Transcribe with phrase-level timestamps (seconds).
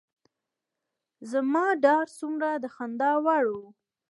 [1.31, 3.57] زما دا ډار څومره د خندا وړ و.